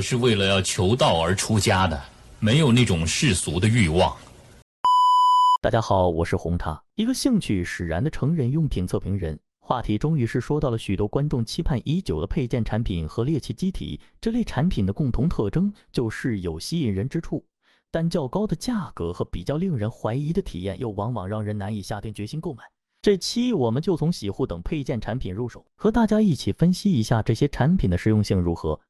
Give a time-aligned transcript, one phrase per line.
[0.00, 2.00] 是为了要求道而出家的，
[2.38, 4.16] 没有那种世俗的欲望。
[5.62, 9.38] 大家好，我是红茶，一个兴趣使然的成人用品测评人。
[9.58, 14.00] 话题终于是说到了许多观众期盼已久的配件产品和猎奇机体。
[14.20, 17.44] 这类产品的共同特征就是有吸引人之处，
[17.90, 22.64] 但较高的价格和比较令人怀疑的体验又往往让人难以下定决心购买。
[23.02, 28.80] 这期我们就从洗护等配件产品入手，和大家一起分析一下这些产品的实用性如何，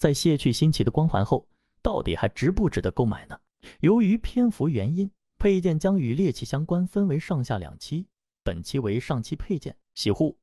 [0.00, 1.46] 在卸去新奇的光环后，
[1.82, 3.38] 到底还值不值得购买呢？
[3.80, 5.08] 由于篇幅原因。
[5.38, 8.06] 配件将与猎奇相关，分为上下两期。
[8.44, 10.36] 本期为上期配件洗护。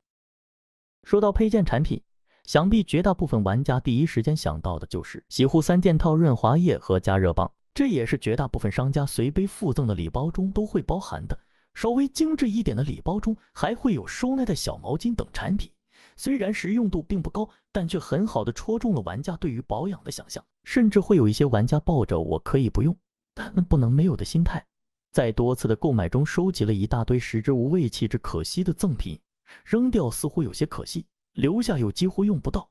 [1.03, 2.01] 说到配件产品，
[2.45, 11.39] 想必绝大部分玩家第一时间想到的就是洗护三件套、润滑液和加热棒，这也是绝大部分商家随杯附赠的礼包中都会包含的。
[11.75, 15.71] 稍微精致一点的礼包中还会有收纳的小毛巾等产品。
[16.17, 20.43] 虽然实用度并不高，但却很好的戳中了玩家对于保养的想象。
[20.65, 22.93] 甚至会有一些玩家抱着“我可以不用，
[23.33, 24.65] 但不能没有”的心态。
[25.13, 29.17] 在多次的购买中，收集了一大堆食之无味、弃之可惜的赠品，
[29.63, 32.69] 扔掉似乎有些可惜，留下又几乎用不到，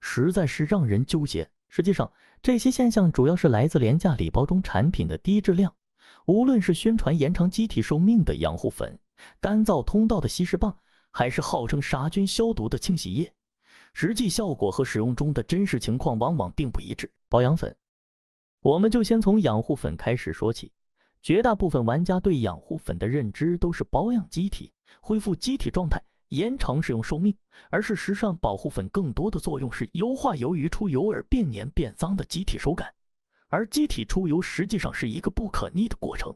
[0.00, 1.48] 实在是让人纠结。
[1.68, 5.74] 实际上，这些现象主要是来自廉价礼包中产品的低质量。
[6.26, 8.98] 无论是宣传延长机体寿命的养护粉、
[9.40, 10.76] 干燥通道的稀释棒，
[11.18, 13.32] 还是号称杀菌消毒的清洗液，
[13.92, 17.10] 实际效果和使用中的真实情况往往并不一致。
[17.28, 17.76] 保养粉，
[18.60, 20.70] 我们就先从养护粉开始说起。
[21.20, 27.36] 绝大部分玩家对养护粉的认知都是保养机体、恢复机体状态、延长使用寿命，
[27.68, 32.94] 而事实上，保护粉更多的作用是优化由于出油而变黏变脏的机体手感。
[33.48, 36.32] 而机体出油实际上是一个不可逆的过程，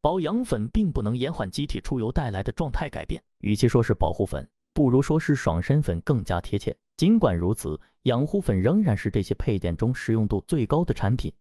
[0.00, 3.22] 保养粉并不能延缓机体出油带来的状态改变。
[3.40, 6.76] 与其说是保护粉，不如说是爽身粉更加贴切。
[6.96, 11.32] 尽管如此，养护粉仍然是这些配件中实用度最高的产品。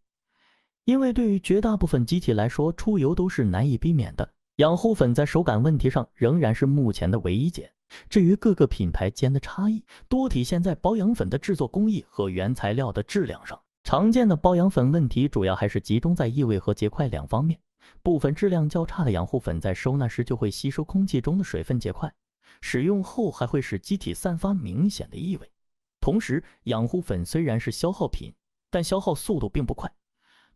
[0.83, 4.29] 因为对于绝大部分机体来说，出油都是难以避免的。
[4.57, 7.71] 养护粉在手感问题上仍然是目前的唯一解。
[8.09, 13.59] 至于各个品牌间的差异，多体现在保养粉的制作工艺和原材料的质量上。
[13.83, 17.59] 常见的保养粉问题主要还是集中在异味和结块两方面。
[18.05, 22.13] 部分质量较差的养护粉在收纳时就会吸收空气中的水分结块，
[22.61, 25.51] 使用后还会使机体散发明显的异味。
[25.99, 28.31] 同时，养护粉虽然是消耗品，
[28.69, 29.91] 但消耗速度并不快。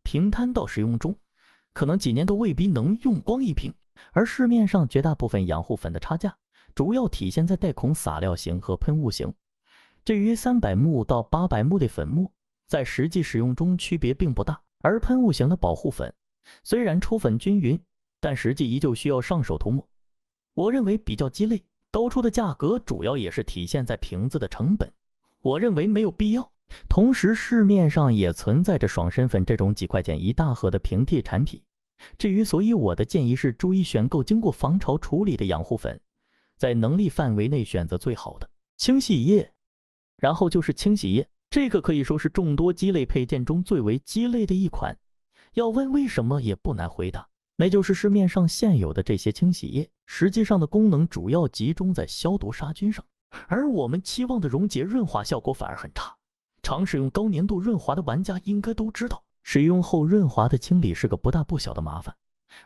[0.04, 1.18] 平摊到使用中，
[1.74, 3.74] 可能几年都未必能用光一瓶。
[4.12, 6.38] 而市面上绝大部分养护粉的差价，
[6.76, 9.34] 主要体现在带孔撒料型和喷雾型。
[10.06, 12.32] 至于三百目到八百目的粉末，
[12.68, 14.62] 在实际使用中区别并不大。
[14.82, 16.14] 而喷雾型的保护粉，
[16.64, 17.80] 虽然出粉均匀，
[18.20, 19.88] 但实际依旧需要上手涂抹。
[20.54, 24.92] 我认为比较鸡肋，高出的价格主要也是体现在瓶子的成本。
[25.42, 26.52] 我认为没有必要。
[26.88, 31.62] 同时，市面上也存在着爽身粉这种几块钱一大盒的平替产品。
[32.18, 36.00] 至于，所以我的建议是注意选购经过防潮处理的养护粉，
[36.58, 39.52] 在能力范围内选择最好的清洗液。
[40.18, 44.96] 然后就是清洗液，这个可以说是众多鸡肋配件中最为鸡肋的一款。
[45.54, 53.04] 要问为什么，也不难回答，那就是市面上现有的这些清洗液，实际上的功能主要集中在消毒杀菌上，
[53.48, 56.16] 而我们期望的溶解润滑效果反而很差。
[56.62, 62.16] 常使用高粘度润滑的玩家应该都知道，使用后润滑的清理是个不大不小的麻烦。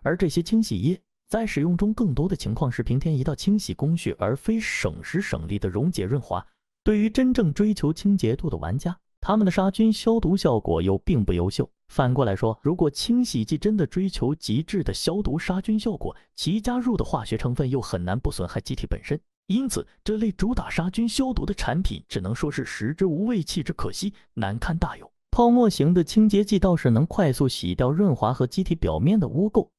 [0.01, 6.45] 而这些清洗液在使用中更多的情况是平添一道清洗工序，而非省时省力的溶解润滑。
[6.83, 11.69] 对于真正追求清洁度的玩家，他们的杀菌消毒效果又并不优秀。
[11.93, 19.21] 反过来说，如果清洗剂真的追求极致的消毒杀菌效果，其加入的化学成分又很难不损害机体本身。
[19.45, 25.07] 因此，这类主打杀菌消毒的产品，只能说是食之无味，弃之可惜，难堪大有。
[25.29, 29.69] 泡沫型的清洁剂倒是能快速洗掉润滑和机体表面的污垢，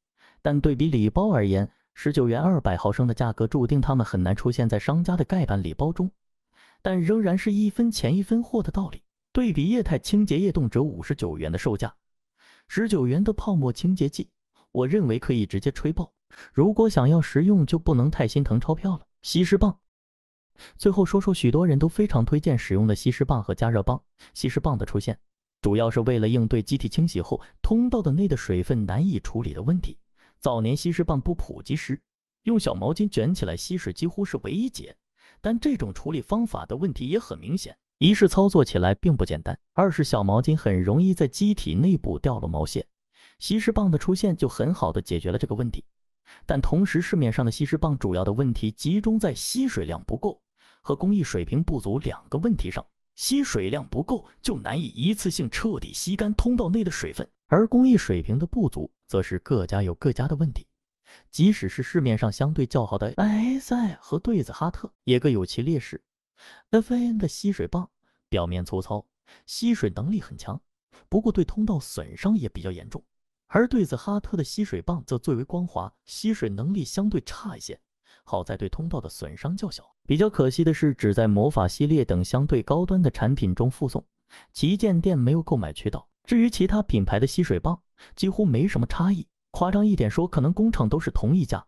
[0.41, 6.09] 但对比礼包而言，十九元二百毫升的价格注定它们很难出现在商家的盖板礼包中。
[6.81, 9.03] 但仍然是一分钱一分货的道理。
[9.33, 11.93] 对比液态清洁液动辄五十九元的售价，
[12.67, 14.29] 十九元的泡沫清洁剂，
[14.73, 16.13] 我认为可以直接吹爆。
[16.53, 19.07] 如果想要实用，就不能太心疼钞票了。
[19.23, 19.79] 吸湿棒，
[20.77, 24.03] 最后说说许多人都非常推荐使用的吸湿棒和加热棒。
[24.35, 25.19] 吸湿棒的出现，
[25.63, 29.97] 主要是为了应对机体清洗后通道的内的水分难以处理的问题。
[30.41, 32.01] 早年吸湿棒不普及时，
[32.43, 34.97] 用小毛巾卷起来吸水几乎是唯一解。
[35.41, 42.87] 但这种处理方法的问题也很明显：一是操作起来并不简单，二是小毛巾很容易在机体内部掉落毛屑。
[43.39, 45.85] 吸湿棒的出现就很好的解决了这个问题。
[46.45, 50.41] 但同时，市面上的吸湿棒主要的问题集中在吸水量不够
[50.81, 52.85] 和工艺水平不足两个问题上。
[53.15, 57.29] 吸水量不够，就难以一次性彻底吸干通道内的水分。
[57.47, 60.67] 而工艺水平的不足，则是各家有各家的问题。
[61.31, 66.03] 即使是市面上相对较好的 ISI 和对子哈特，也各有其劣势。
[66.71, 67.91] FN 的吸水棒
[68.29, 69.07] 表面粗糙，
[69.47, 70.61] 吸水能力很强，
[71.09, 73.03] 不过对通道损伤也比较严重。
[73.47, 77.79] 而对子哈特的吸水棒则最为光滑，吸水能力相对差一些。
[78.25, 79.85] 好在对通道的损伤较小。
[80.07, 84.05] 比较可惜的是，只在魔法系列等相对高端的产品中附送，
[84.53, 86.09] 旗舰店没有购买渠道。
[86.25, 87.81] 至于其他品牌的吸水棒，
[88.17, 89.29] 几乎没什么差异。
[89.51, 91.65] 夸张一点说，可能工厂都是同一家，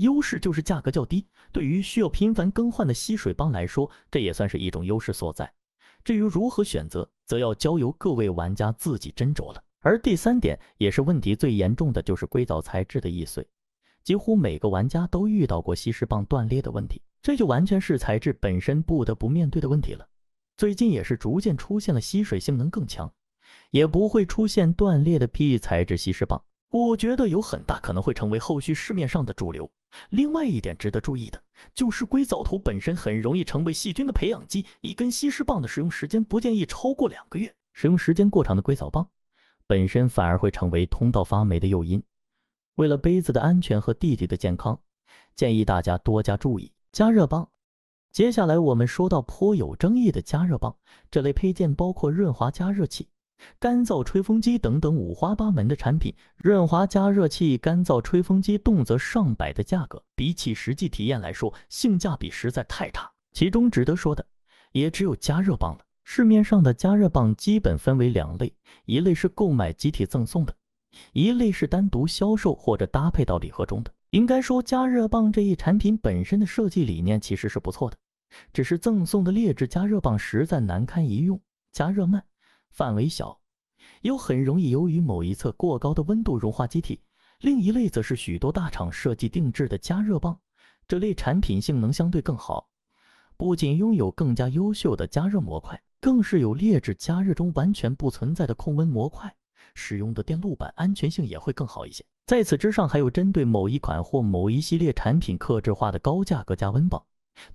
[0.00, 1.26] 优势就是价格较低。
[1.52, 5.50] 对于需要频繁更换的吸水棒来说，这也算是一种优势所在。
[6.04, 9.62] 至于如何选择，则要交由各位玩家自己斟酌了。
[9.80, 13.46] 而第三点，也是问题最严重的，就是硅藻材质的易碎。
[14.02, 20.06] 几乎每个玩家都遇到过吸湿棒断裂的问题，这就完全是材质本身不得不面对的问题了。
[20.56, 23.12] 最近也是逐渐出现了吸水性能更强，
[23.70, 26.42] 也不会出现断裂的 PE 材质吸湿棒。
[26.70, 29.70] 我觉得有很大可能会成为后续市面上的主流。
[30.10, 31.42] 另外一点值得注意的
[31.74, 39.08] 就是硅藻土本身很容易成为细菌的培养基，一根吸湿棒的使用时间不建议超过两个月，使用时间过长的硅藻棒
[39.66, 42.02] 本身反而会成为通道发霉的诱因。
[42.76, 44.80] 为了杯子的安全和弟弟的健康，
[45.34, 46.72] 建议大家多加注意。
[46.92, 47.48] 加热棒，
[48.10, 50.76] 接下来我们说到颇有争议的加热棒，
[51.10, 53.08] 这类配件包括润滑加热器、
[53.58, 56.14] 干燥吹风机等等五花八门的产品。
[56.36, 63.10] 润滑加热器、干燥吹风机动辄上百的价格，比起实际体验来说，性价比实在太差。
[63.32, 64.24] 其中值得说的，
[64.72, 65.84] 也只有加热棒了。
[66.02, 68.52] 市面上的加热棒基本分为两类，
[68.84, 70.54] 一类是购买集体赠送的。
[71.12, 73.92] 一类是单独销售或者搭配到礼盒中的。
[74.10, 77.96] 应该说，加热棒这一产品本身的设计理念其实是不错的，
[78.52, 81.40] 只是赠送的劣质加热棒实在难堪一用，
[81.70, 82.24] 加热慢，
[82.70, 83.40] 范围小，
[84.02, 87.00] 又很容易由于某一侧过高的温度融化机体。
[87.40, 90.38] 另一类则是许多大厂设计定制的加热棒，
[90.86, 92.68] 这类产品性能相对更好，
[93.36, 99.34] 不仅拥有更加优秀的加热模块，更是有劣质加热中完全不存在的控温模块。
[99.74, 102.04] 使用的电路板安全性也会更好一些。
[102.26, 107.02] 在此之上，还有针对某一款或某一系列产品克制化的高价格加温棒，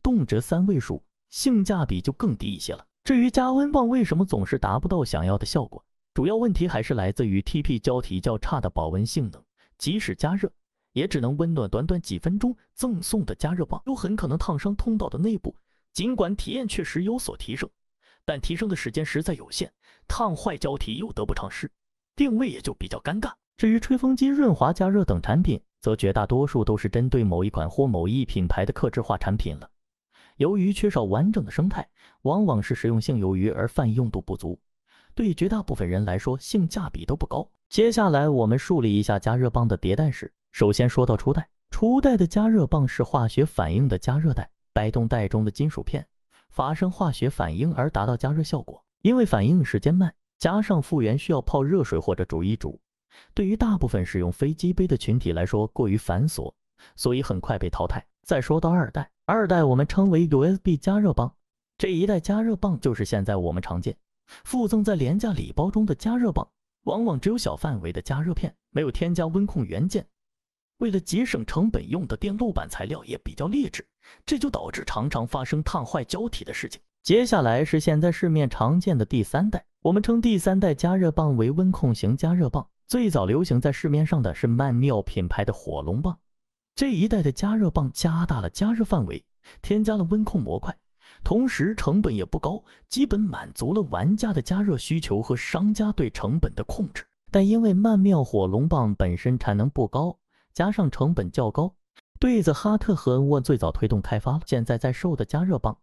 [0.01, 2.85] 动辄三位数，性价比就更低一些了。
[3.06, 5.86] 至于加温棒为什么总是达不到想要的效果，
[6.16, 9.40] 主要问题还是来自于 TP 胶体较差的保温性能，
[9.78, 10.52] 即使加热，
[10.92, 12.57] 也只能温暖短短几分钟。
[12.74, 15.56] 赠送的加热棒又很可能烫伤通道的内部，
[15.94, 17.69] 尽管体验确实有所提升，
[18.25, 19.72] 但提升的时间实在有限，
[20.08, 21.72] 烫坏胶体又得不偿失。
[22.16, 23.31] 定位也就比较尴尬。
[23.56, 29.69] 至于吹风机、润滑加热等产品，则绝大多数都是针对某一款或某一品牌的客制化产品了。
[30.38, 31.88] 由于缺少完整的生态，
[32.24, 34.60] 往往是实用性有余而泛用度不足，
[35.14, 37.50] 对绝大部分人来说性价比都不高。
[37.70, 40.32] 接下来我们梳理一下加热棒的迭代史。
[40.52, 46.06] 首先说到初代，初代的加热棒是化学反应的加热带，摆动带中的金属片
[46.50, 50.14] 发生化学反应而达到加热效果，因为反应时间慢。
[50.38, 52.78] 加上复原需要泡热水或者煮一煮，
[53.34, 56.54] 对于大部分使用飞机杯的群体来说过于繁琐，
[56.98, 58.06] 所以很快被淘汰。
[58.22, 61.33] 再说到二代，二代我们称为 USB 加热棒，
[61.80, 63.98] 这一代加热棒就是现在我们常见
[64.44, 66.48] 附赠在廉价礼包中的加热棒，
[66.83, 70.05] 往往只有小范围的加热片，没有添加温控元件。
[70.77, 73.84] 为了节省成本，用的电路板材料也比较劣质，
[74.27, 76.79] 这就导致常常发生烫坏胶体的事情。
[77.01, 79.65] 接下来是现在市面常见的第三代。
[79.82, 86.20] 我们称第三代加热棒为温控型加热棒，最早流行在市面上的是曼妙品牌的火龙棒。
[86.75, 89.24] 这一代的加热棒加大了加热范围，
[89.62, 90.77] 添加了温控模块，
[91.24, 97.05] 同时成本也不高，基本满足了玩家的加热需求和商家对成本的控制。
[97.32, 100.20] 但因为曼妙火龙棒本身产能不高，
[100.53, 101.74] 加上成本较高，
[102.20, 105.77] 对子哈特和恩沃最早推动开发了现在在售的加热棒，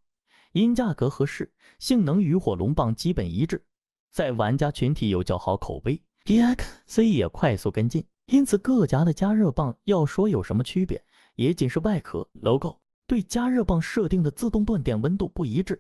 [0.53, 3.65] 因价格合适，性能与火龙棒基本一致。
[4.11, 12.75] 在玩家群体有较好口碑，DXC 也快速跟进，因此各家的加热棒要说有什么区别，也仅是外壳、logo
[13.07, 15.79] 对加热棒设定的自动断电温度不一致，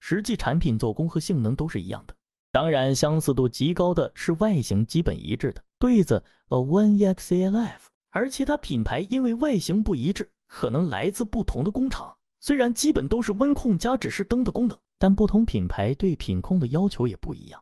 [0.00, 2.14] 实际产品做工和性能都是一样的。
[2.52, 12.14] 当然，相似度极高的是外形基本一致的对子 A One EXALF，而其他品牌因为外形不一致，可能来自不同的工厂。
[12.38, 17.58] 虽然基本都是温控加指示灯的功能，但不同品牌对品控的要求也不一样。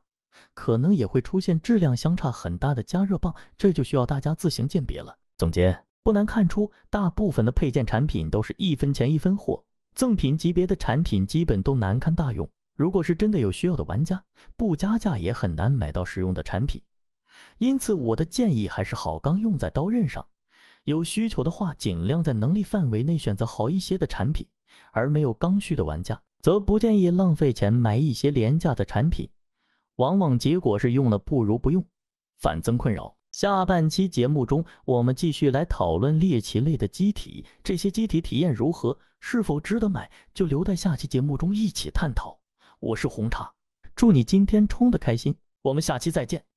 [0.54, 5.16] 可能也会出现质量相差很大的加热棒，这就需要大家自行鉴别了。
[5.38, 14.22] 总结，不难看出，大部分的配件产品都是一分钱一分货，赠品级别的产品基本都难堪大用，如果是真的有需要的玩家，
[14.56, 16.80] 不加价也很难买到实用的产品。
[17.58, 20.26] 因此，我的建议还是好钢用在刀刃上。
[20.84, 24.44] 有需求的话，尽量在能力范围内选择好一些的产品；
[24.92, 29.28] 而没有刚需的玩家，则不建议浪费钱买一些廉价的产品，
[30.02, 31.84] 往往结果是用了不如不用，
[32.40, 33.16] 反增困扰。
[33.30, 42.36] 下半期节目中，我们继续来讨论猎奇类的机体，这些机体体验如何，是否值得买，就留在下期节目中一起探讨。
[42.80, 43.52] 我是红茶，
[43.94, 46.51] 祝你今天冲的开心，我们下期再见。